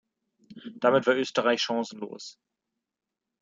Damit 0.77 1.05
war 1.05 1.13
Österreich 1.15 1.61
chancenlos. 1.61 2.39